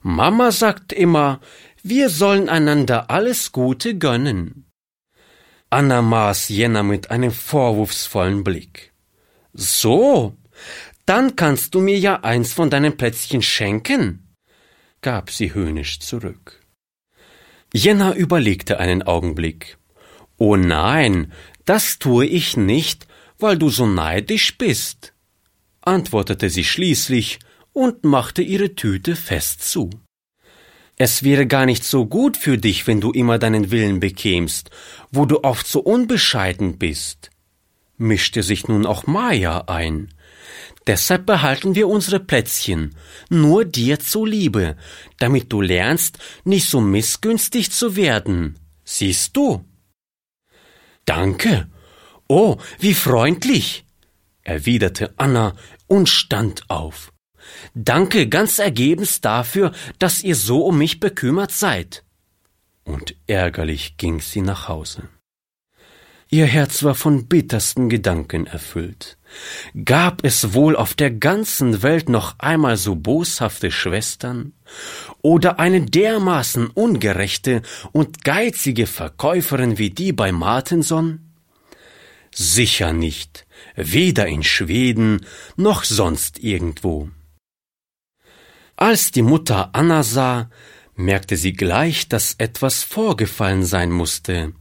Mama 0.00 0.50
sagt 0.50 0.92
immer, 0.92 1.40
wir 1.82 2.08
sollen 2.08 2.48
einander 2.48 3.10
alles 3.10 3.52
Gute 3.52 3.98
gönnen. 3.98 4.64
Anna 5.68 6.02
maß 6.02 6.48
Jenna 6.48 6.82
mit 6.82 7.10
einem 7.10 7.30
vorwurfsvollen 7.30 8.44
Blick. 8.44 8.92
So, 9.52 10.36
dann 11.06 11.36
kannst 11.36 11.74
du 11.74 11.80
mir 11.80 11.98
ja 11.98 12.20
eins 12.22 12.52
von 12.52 12.70
deinen 12.70 12.96
Plätzchen 12.96 13.42
schenken, 13.42 14.34
gab 15.00 15.30
sie 15.30 15.54
höhnisch 15.54 16.00
zurück. 16.00 16.60
Jenna 17.74 18.14
überlegte 18.14 18.78
einen 18.78 19.02
Augenblick. 19.02 19.78
Oh 20.36 20.56
nein, 20.56 21.32
das 21.64 21.98
tue 21.98 22.26
ich 22.26 22.56
nicht, 22.56 23.06
weil 23.38 23.58
du 23.58 23.70
so 23.70 23.86
neidisch 23.86 24.58
bist, 24.58 25.14
antwortete 25.80 26.50
sie 26.50 26.64
schließlich 26.64 27.40
und 27.72 28.04
machte 28.04 28.42
ihre 28.42 28.74
Tüte 28.74 29.16
fest 29.16 29.68
zu. 29.68 29.90
Es 30.96 31.22
wäre 31.22 31.46
gar 31.46 31.66
nicht 31.66 31.84
so 31.84 32.06
gut 32.06 32.36
für 32.36 32.58
dich, 32.58 32.86
wenn 32.86 33.00
du 33.00 33.10
immer 33.10 33.38
deinen 33.38 33.70
Willen 33.70 33.98
bekämst, 33.98 34.70
wo 35.10 35.24
du 35.24 35.42
oft 35.42 35.66
so 35.66 35.80
unbescheiden 35.80 36.78
bist, 36.78 37.30
mischte 37.96 38.42
sich 38.42 38.68
nun 38.68 38.86
auch 38.86 39.06
Maja 39.06 39.64
ein. 39.66 40.12
Deshalb 40.86 41.26
behalten 41.26 41.74
wir 41.74 41.88
unsere 41.88 42.18
Plätzchen, 42.18 42.96
nur 43.28 43.64
dir 43.64 44.00
zuliebe, 44.00 44.76
damit 45.18 45.52
du 45.52 45.60
lernst, 45.60 46.18
nicht 46.44 46.68
so 46.68 46.80
missgünstig 46.80 47.70
zu 47.70 47.94
werden. 47.94 48.58
Siehst 48.84 49.36
du? 49.36 49.64
Danke. 51.04 51.68
Oh, 52.28 52.56
wie 52.78 52.94
freundlich, 52.94 53.84
erwiderte 54.42 55.14
Anna 55.16 55.54
und 55.86 56.08
stand 56.08 56.68
auf. 56.68 57.12
Danke 57.74 58.28
ganz 58.28 58.58
ergebens 58.58 59.20
dafür, 59.20 59.72
dass 59.98 60.22
ihr 60.22 60.36
so 60.36 60.64
um 60.64 60.78
mich 60.78 61.00
bekümmert 61.00 61.52
seid. 61.52 62.04
Und 62.84 63.14
ärgerlich 63.26 63.96
ging 63.96 64.20
sie 64.20 64.40
nach 64.42 64.68
Hause. 64.68 65.08
Ihr 66.34 66.46
Herz 66.46 66.82
war 66.82 66.94
von 66.94 67.26
bittersten 67.26 67.90
Gedanken 67.90 68.46
erfüllt. 68.46 69.18
Gab 69.84 70.24
es 70.24 70.54
wohl 70.54 70.76
auf 70.76 70.94
der 70.94 71.10
ganzen 71.10 71.82
Welt 71.82 72.08
noch 72.08 72.38
einmal 72.38 72.78
so 72.78 72.94
boshafte 72.94 73.70
Schwestern? 73.70 74.54
Oder 75.20 75.60
eine 75.60 75.82
dermaßen 75.82 76.68
ungerechte 76.68 77.60
und 77.92 78.24
geizige 78.24 78.86
Verkäuferin 78.86 79.76
wie 79.76 79.90
die 79.90 80.14
bei 80.14 80.32
Martenson? 80.32 81.34
Sicher 82.34 82.94
nicht, 82.94 83.46
weder 83.76 84.26
in 84.26 84.42
Schweden 84.42 85.26
noch 85.56 85.84
sonst 85.84 86.38
irgendwo. 86.38 87.10
Als 88.76 89.10
die 89.10 89.20
Mutter 89.20 89.74
Anna 89.74 90.02
sah, 90.02 90.48
merkte 90.94 91.36
sie 91.36 91.52
gleich, 91.52 92.08
dass 92.08 92.36
etwas 92.38 92.84
vorgefallen 92.84 93.66
sein 93.66 93.90
musste 93.90 94.54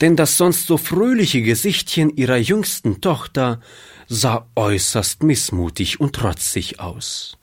denn 0.00 0.16
das 0.16 0.36
sonst 0.36 0.66
so 0.66 0.76
fröhliche 0.76 1.42
Gesichtchen 1.42 2.16
ihrer 2.16 2.36
jüngsten 2.36 3.00
Tochter 3.00 3.60
sah 4.06 4.48
äußerst 4.54 5.22
missmutig 5.22 6.00
und 6.00 6.14
trotzig 6.14 6.80
aus. 6.80 7.36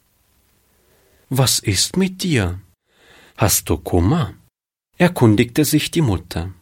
Was 1.30 1.60
ist 1.60 1.98
mit 1.98 2.24
dir? 2.24 2.60
Hast 3.38 3.70
du 3.70 3.78
Kummer? 3.78 4.34
erkundigte 4.98 5.66
sich 5.66 5.92
die 5.92 6.02
Mutter. 6.02 6.54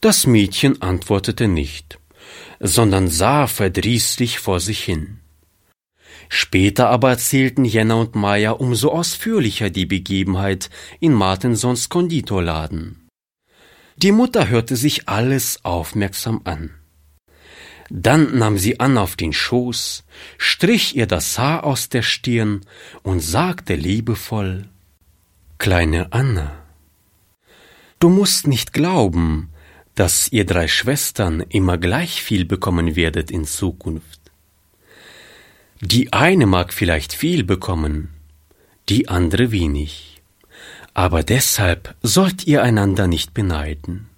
Das 0.00 0.26
Mädchen 0.26 0.82
antwortete 0.82 1.46
nicht, 1.46 2.00
sondern 2.58 3.08
sah 3.08 3.46
verdrießlich 3.46 4.40
vor 4.40 4.58
sich 4.58 4.82
hin. 4.82 5.20
Später 6.28 6.88
aber 6.88 7.10
erzählten 7.10 7.64
Jenna 7.64 7.94
und 7.94 8.14
Maya 8.14 8.52
umso 8.52 8.90
ausführlicher 8.90 9.70
die 9.70 9.86
Begebenheit 9.86 10.70
in 10.98 11.12
Martensons 11.12 11.88
Konditorladen. 11.88 13.01
Die 13.96 14.12
Mutter 14.12 14.48
hörte 14.48 14.76
sich 14.76 15.08
alles 15.08 15.64
aufmerksam 15.64 16.40
an. 16.44 16.70
Dann 17.90 18.38
nahm 18.38 18.56
sie 18.56 18.80
Anna 18.80 19.02
auf 19.02 19.16
den 19.16 19.32
Schoß, 19.32 20.04
strich 20.38 20.96
ihr 20.96 21.06
das 21.06 21.38
Haar 21.38 21.64
aus 21.64 21.90
der 21.90 22.02
Stirn 22.02 22.62
und 23.02 23.20
sagte 23.20 23.74
liebevoll 23.74 24.68
Kleine 25.58 26.12
Anna, 26.12 26.52
du 27.98 28.08
musst 28.08 28.46
nicht 28.46 28.72
glauben, 28.72 29.50
dass 29.94 30.32
ihr 30.32 30.46
drei 30.46 30.68
Schwestern 30.68 31.40
immer 31.40 31.76
gleich 31.76 32.22
viel 32.22 32.46
bekommen 32.46 32.96
werdet 32.96 33.30
in 33.30 33.44
Zukunft. 33.44 34.20
Die 35.80 36.12
eine 36.12 36.46
mag 36.46 36.72
vielleicht 36.72 37.12
viel 37.12 37.44
bekommen, 37.44 38.08
die 38.88 39.08
andere 39.08 39.52
wenig 39.52 40.11
aber 40.94 41.22
deshalb 41.22 41.94
sollt 42.02 42.46
ihr 42.46 42.62
einander 42.62 43.06
nicht 43.06 43.34
beneiden. 43.34 44.08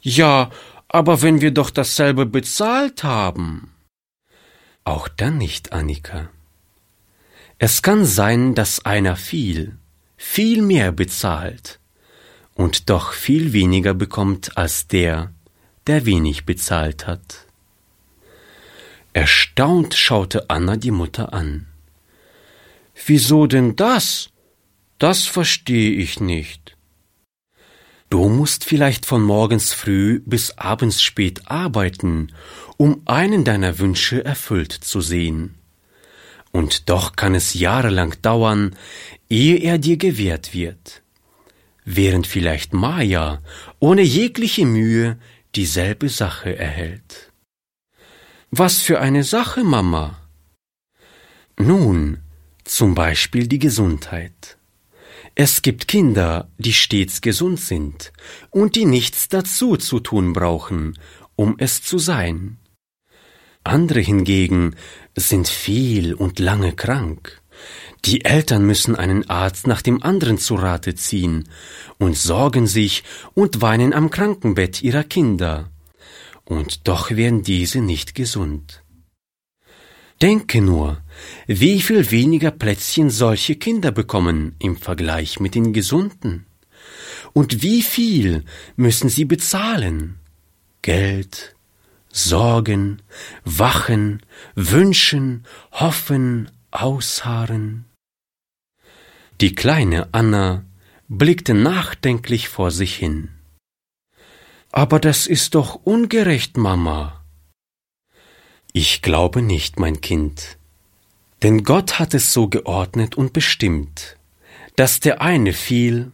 Ja, 0.00 0.50
aber 0.88 1.22
wenn 1.22 1.40
wir 1.40 1.50
doch 1.50 1.70
dasselbe 1.70 2.24
bezahlt 2.24 3.04
haben. 3.04 3.72
Auch 4.84 5.08
dann 5.08 5.38
nicht, 5.38 5.72
Annika. 5.72 6.30
Es 7.58 7.82
kann 7.82 8.04
sein, 8.04 8.54
dass 8.54 8.84
einer 8.84 9.16
viel, 9.16 9.76
viel 10.16 10.62
mehr 10.62 10.92
bezahlt 10.92 11.80
und 12.54 12.88
doch 12.88 13.12
viel 13.12 13.52
weniger 13.52 13.94
bekommt 13.94 14.56
als 14.56 14.86
der, 14.86 15.32
der 15.86 16.06
wenig 16.06 16.46
bezahlt 16.46 17.06
hat. 17.06 17.46
Erstaunt 19.12 19.94
schaute 19.94 20.48
Anna 20.48 20.76
die 20.76 20.92
Mutter 20.92 21.32
an. 21.32 21.66
Wieso 23.06 23.46
denn 23.46 23.74
das? 23.74 24.30
Das 24.98 25.26
verstehe 25.26 25.92
ich 25.92 26.20
nicht. 26.20 26.76
Du 28.10 28.28
musst 28.28 28.64
vielleicht 28.64 29.06
von 29.06 29.22
morgens 29.22 29.72
früh 29.72 30.20
bis 30.24 30.56
abends 30.58 31.02
spät 31.02 31.42
arbeiten, 31.50 32.32
um 32.78 33.02
einen 33.04 33.44
deiner 33.44 33.78
Wünsche 33.78 34.24
erfüllt 34.24 34.72
zu 34.72 35.00
sehen. 35.00 35.54
Und 36.50 36.88
doch 36.88 37.16
kann 37.16 37.34
es 37.34 37.54
jahrelang 37.54 38.16
dauern, 38.22 38.74
ehe 39.28 39.58
er 39.58 39.78
dir 39.78 39.98
gewährt 39.98 40.54
wird, 40.54 41.02
während 41.84 42.26
vielleicht 42.26 42.72
Maya 42.72 43.42
ohne 43.78 44.02
jegliche 44.02 44.64
Mühe 44.64 45.18
dieselbe 45.54 46.08
Sache 46.08 46.56
erhält. 46.56 47.30
Was 48.50 48.80
für 48.80 49.00
eine 49.00 49.22
Sache, 49.22 49.62
Mama? 49.62 50.18
Nun, 51.58 52.22
zum 52.64 52.94
Beispiel 52.94 53.46
die 53.46 53.58
Gesundheit. 53.58 54.57
Es 55.40 55.62
gibt 55.62 55.86
Kinder, 55.86 56.50
die 56.58 56.72
stets 56.72 57.20
gesund 57.20 57.60
sind 57.60 58.12
und 58.50 58.74
die 58.74 58.84
nichts 58.84 59.28
dazu 59.28 59.76
zu 59.76 60.00
tun 60.00 60.32
brauchen, 60.32 60.98
um 61.36 61.54
es 61.58 61.80
zu 61.80 62.00
sein. 62.00 62.58
Andere 63.62 64.00
hingegen 64.00 64.74
sind 65.14 65.46
viel 65.46 66.12
und 66.12 66.40
lange 66.40 66.72
krank. 66.72 67.40
Die 68.04 68.24
Eltern 68.24 68.66
müssen 68.66 68.96
einen 68.96 69.30
Arzt 69.30 69.68
nach 69.68 69.80
dem 69.80 70.02
anderen 70.02 70.38
zu 70.38 70.56
Rate 70.56 70.96
ziehen 70.96 71.48
und 71.98 72.16
sorgen 72.16 72.66
sich 72.66 73.04
und 73.34 73.62
weinen 73.62 73.92
am 73.92 74.10
Krankenbett 74.10 74.82
ihrer 74.82 75.04
Kinder. 75.04 75.70
Und 76.46 76.88
doch 76.88 77.12
werden 77.12 77.44
diese 77.44 77.80
nicht 77.80 78.16
gesund. 78.16 78.82
Denke 80.20 80.60
nur, 80.60 81.00
wie 81.46 81.80
viel 81.80 82.10
weniger 82.10 82.50
Plätzchen 82.50 83.08
solche 83.08 83.54
Kinder 83.54 83.92
bekommen 83.92 84.56
im 84.58 84.76
Vergleich 84.76 85.38
mit 85.38 85.54
den 85.54 85.72
Gesunden. 85.72 86.46
Und 87.32 87.62
wie 87.62 87.82
viel 87.82 88.44
müssen 88.74 89.08
sie 89.08 89.24
bezahlen? 89.24 90.18
Geld, 90.82 91.54
Sorgen, 92.10 93.00
Wachen, 93.44 94.22
Wünschen, 94.56 95.44
Hoffen, 95.70 96.50
Ausharren. 96.72 97.84
Die 99.40 99.54
kleine 99.54 100.08
Anna 100.12 100.64
blickte 101.06 101.54
nachdenklich 101.54 102.48
vor 102.48 102.72
sich 102.72 102.96
hin. 102.96 103.28
Aber 104.72 104.98
das 104.98 105.28
ist 105.28 105.54
doch 105.54 105.76
ungerecht, 105.76 106.56
Mama. 106.56 107.17
Ich 108.72 109.02
glaube 109.02 109.42
nicht, 109.42 109.78
mein 109.78 110.00
Kind, 110.00 110.58
denn 111.42 111.64
Gott 111.64 111.98
hat 111.98 112.14
es 112.14 112.32
so 112.32 112.48
geordnet 112.48 113.16
und 113.16 113.32
bestimmt, 113.32 114.16
dass 114.76 115.00
der 115.00 115.20
eine 115.20 115.52
viel, 115.52 116.12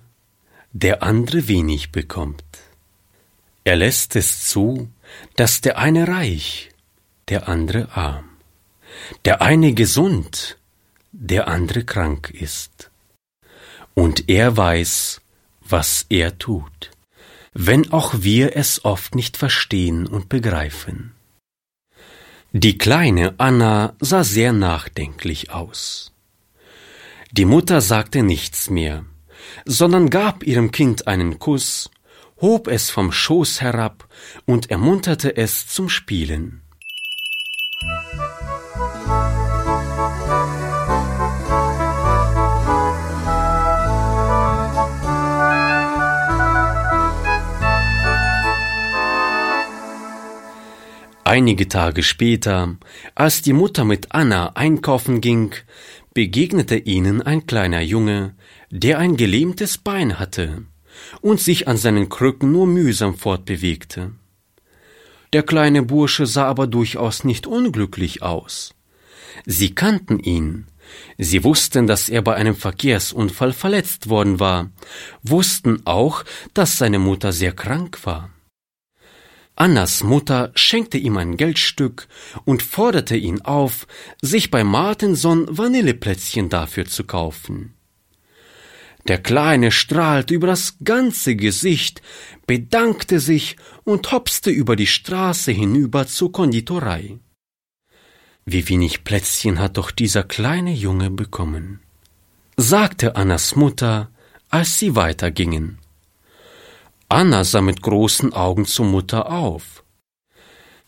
der 0.73 1.03
andere 1.03 1.49
wenig 1.49 1.93
bekommt. 1.93 2.45
Er 3.65 3.77
lässt 3.77 4.17
es 4.17 4.49
zu, 4.49 4.89
dass 5.37 5.61
der 5.63 5.79
eine 5.79 6.09
reich, 6.09 6.71
der 7.29 7.49
andere 7.49 7.97
arm, 7.97 8.29
der 9.25 9.41
eine 9.41 9.73
gesund, 9.73 10.59
der 11.13 11.49
andere 11.49 11.85
krank 11.85 12.31
ist. 12.31 12.91
Und 13.95 14.29
er 14.29 14.57
weiß, 14.57 15.21
was 15.61 16.07
er 16.11 16.39
tut, 16.39 16.91
wenn 17.55 17.93
auch 17.93 18.15
wir 18.19 18.57
es 18.57 18.85
oft 18.85 19.15
nicht 19.15 19.37
verstehen 19.37 20.07
und 20.07 20.29
begreifen. 20.29 21.13
Die 22.57 22.79
kleine 22.79 23.35
Anna 23.39 23.97
sah 23.99 24.23
sehr 24.23 24.53
nachdenklich 24.53 25.51
aus. 25.51 26.13
Die 27.33 27.47
Mutter 27.47 27.81
sagte 27.81 28.23
nichts 28.23 28.71
mehr, 28.71 29.05
sondern 29.65 30.09
gab 30.09 30.45
ihrem 30.45 30.71
Kind 30.71 31.09
einen 31.09 31.41
Kuss, 31.41 31.91
hob 32.41 32.69
es 32.69 32.91
vom 32.91 33.11
Schoß 33.11 33.61
herab 33.61 34.07
und 34.47 34.71
ermunterte 34.71 35.37
es 35.37 35.67
zum 35.67 35.89
Spielen. 35.89 36.63
Einige 51.35 51.67
Tage 51.67 52.05
später, 52.05 52.77
als 53.17 53.43
die 53.43 53.55
Mutter 53.55 53.85
mit 53.85 54.13
Anna 54.13 54.53
einkaufen 54.55 55.21
ging, 55.21 55.53
begegnete 56.15 56.77
ihnen 56.77 57.23
ein 57.23 57.45
kleiner 57.45 57.81
Junge, 57.81 58.37
der 58.71 59.01
ein 59.01 59.17
gelähmtes 59.17 59.77
Bein 59.77 60.21
hatte 60.21 60.63
und 61.23 61.41
sich 61.41 61.67
an 61.67 61.77
seinen 61.77 62.09
Krücken 62.09 62.53
nur 62.53 62.69
mühsam 62.69 63.17
fortbewegte. 63.17 64.13
Der 65.33 65.43
kleine 65.43 65.83
Bursche 65.83 66.27
sah 66.27 66.45
aber 66.45 66.69
durchaus 66.69 67.25
nicht 67.25 67.49
unglücklich 67.49 68.23
aus. 68.23 68.77
Sie 69.45 69.75
kannten 69.75 70.21
ihn, 70.21 70.69
Sie 71.19 71.43
wussten, 71.43 71.89
dass 71.89 72.09
er 72.09 72.23
bei 72.23 72.37
einem 72.37 72.55
Verkehrsunfall 72.55 73.53
verletzt 73.53 74.09
worden 74.09 74.39
war, 74.39 74.71
wussten 75.25 75.85
auch, 75.85 76.23
dass 76.53 76.79
seine 76.79 77.01
Mutter 77.01 77.33
sehr 77.33 77.51
krank 77.51 78.07
war. 78.07 78.34
Annas 79.57 80.03
Mutter 80.03 80.51
schenkte 80.57 80.99
ihm 80.99 81.17
ein 81.17 81.37
Geldstück 81.37 82.09
und 82.45 82.63
forderte 82.63 83.17
ihn 83.17 83.43
auf, 83.43 83.87
sich 84.21 84.51
bei 84.51 84.65
Martenson 84.65 85.47
Vanilleplätzchen 85.49 86.49
dafür 86.49 86.87
zu 86.87 87.05
kaufen. 87.05 87.75
Der 89.07 89.19
Kleine 89.19 89.71
strahlte 89.71 90.35
über 90.35 90.47
das 90.47 90.79
ganze 90.83 91.37
Gesicht, 91.37 92.03
bedankte 92.47 93.21
sich 93.21 93.57
und 93.85 94.11
hopste 94.11 94.51
über 94.51 94.77
die 94.77 94.87
Straße 94.87 95.53
hinüber 95.53 96.07
zur 96.07 96.33
Konditorei. 96.33 97.19
Wie 98.47 98.69
wenig 98.69 99.05
Plätzchen 99.05 99.59
hat 99.59 99.77
doch 99.77 99.91
dieser 99.91 100.25
kleine 100.25 100.73
Junge 100.73 101.11
bekommen, 101.11 101.81
sagte 102.57 103.15
Annas 103.15 103.57
Mutter, 103.57 104.11
als 104.51 104.79
sie 104.79 104.97
weitergingen. 104.97 105.79
Anna 107.09 107.45
sah 107.45 107.61
mit 107.61 107.83
großen 107.83 108.33
Augen 108.33 108.67
zur 108.67 108.87
Mutter 108.87 109.31
auf. 109.31 109.85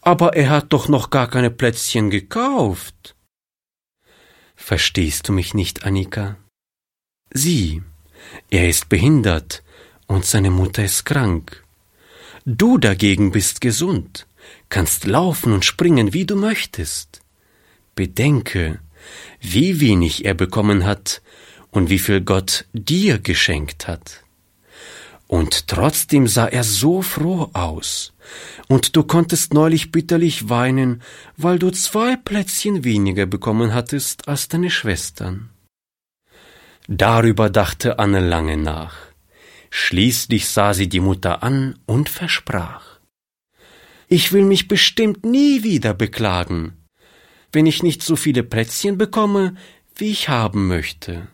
Aber 0.01 0.37
er 0.37 0.51
hat 0.51 0.73
doch 0.73 0.89
noch 0.89 1.11
gar 1.11 1.29
keine 1.29 1.51
Plätzchen 1.51 2.11
gekauft. 2.11 3.17
Verstehst 4.55 5.29
du 5.29 5.33
mich 5.33 5.55
nicht, 5.55 5.85
Annika? 5.85 6.37
Sieh, 7.33 7.83
er 8.51 8.69
ist 8.69 8.89
behindert 8.89 9.63
und 10.07 10.25
seine 10.25 10.51
Mutter 10.51 10.85
ist 10.85 11.05
krank. 11.05 11.65
Du 12.45 12.79
dagegen 12.79 13.33
bist 13.33 13.61
gesund, 13.61 14.27
kannst 14.69 15.05
laufen 15.05 15.53
und 15.53 15.65
springen, 15.65 16.13
wie 16.13 16.25
du 16.25 16.37
möchtest. 16.37 17.21
Bedenke, 17.95 18.81
wie 19.41 19.81
wenig 19.81 20.25
er 20.25 20.35
bekommen 20.35 20.85
hat 20.85 21.23
und 21.71 21.91
wie 21.91 21.99
viel 21.99 22.21
Gott 22.21 22.67
dir 22.73 23.19
geschenkt 23.19 23.89
hat. 23.89 24.26
Und 25.29 25.67
trotzdem 25.67 26.29
sah 26.29 26.47
er 26.47 26.63
so 26.63 27.03
froh 27.03 27.51
aus. 27.53 28.13
Und 28.69 28.95
du 28.97 29.03
konntest 29.03 29.55
neulich 29.55 29.91
bitterlich 29.91 30.49
weinen, 30.49 31.03
weil 31.37 31.59
du 31.59 31.71
zwei 31.71 32.17
Plätzchen 32.17 32.85
weniger 32.85 33.27
bekommen 33.27 33.75
hattest 33.75 34.29
als 34.29 34.49
deine 34.49 34.71
Schwestern. 34.71 35.51
Darüber 36.89 37.51
dachte 37.51 37.99
Anne 37.99 38.21
lange 38.21 38.57
nach. 38.57 38.95
Schließlich 39.71 40.49
sah 40.49 40.75
sie 40.75 40.89
die 40.89 41.01
Mutter 41.01 41.43
an 41.43 41.79
und 41.87 42.09
versprach. 42.09 43.01
Ich 44.09 44.33
will 44.33 44.45
mich 44.45 44.69
bestimmt 44.69 45.25
nie 45.25 45.65
wieder 45.65 45.93
beklagen, 45.93 46.77
wenn 47.51 47.67
ich 47.67 47.83
nicht 47.83 48.03
so 48.03 48.15
viele 48.15 48.45
Plätzchen 48.45 48.97
bekomme, 48.97 49.57
wie 49.97 50.11
ich 50.11 50.29
haben 50.29 50.69
möchte. 50.69 51.27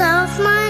of 0.00 0.38
my 0.40 0.65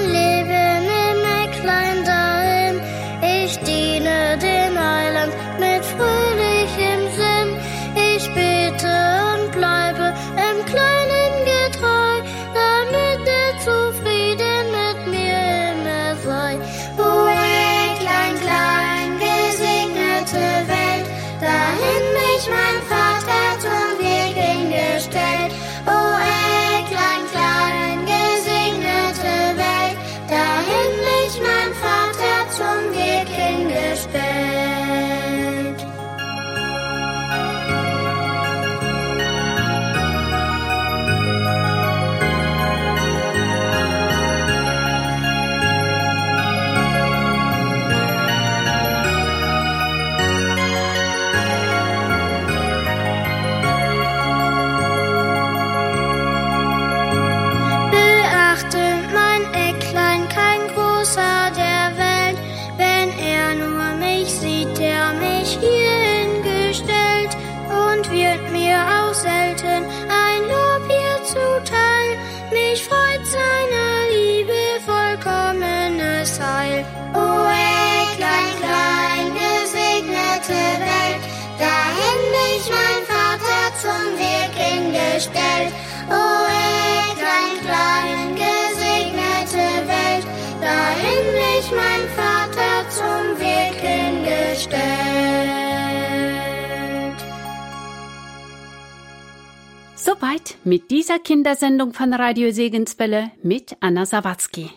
mit 100.66 100.90
dieser 100.90 101.20
Kindersendung 101.20 101.94
von 101.94 102.12
Radio 102.12 102.50
Segenswelle 102.50 103.31
mit 103.40 103.76
Anna 103.79 104.05
Sawatzki. 104.05 104.68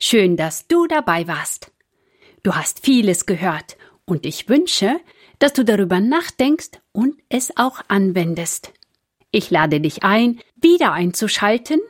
Schön, 0.00 0.38
dass 0.38 0.66
du 0.68 0.86
dabei 0.86 1.28
warst. 1.28 1.70
Du 2.42 2.54
hast 2.54 2.82
vieles 2.82 3.26
gehört 3.26 3.76
und 4.06 4.24
ich 4.24 4.48
wünsche, 4.48 4.98
dass 5.38 5.52
du 5.52 5.66
darüber 5.66 6.00
nachdenkst 6.00 6.70
und 6.92 7.20
es 7.28 7.54
auch 7.58 7.82
anwendest. 7.88 8.72
Ich 9.30 9.50
lade 9.50 9.80
dich 9.80 10.02
ein, 10.02 10.40
wieder 10.56 10.92
einzuschalten, 10.92 11.80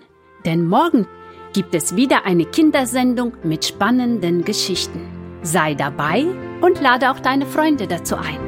denn 0.44 0.66
morgen 0.66 1.06
gibt 1.52 1.76
es 1.76 1.94
wieder 1.94 2.26
eine 2.26 2.44
Kindersendung 2.44 3.34
mit 3.44 3.64
spannenden 3.64 4.44
Geschichten. 4.44 5.06
Sei 5.42 5.74
dabei 5.74 6.26
und 6.60 6.80
lade 6.80 7.12
auch 7.12 7.20
deine 7.20 7.46
Freunde 7.46 7.86
dazu 7.86 8.16
ein. 8.16 8.47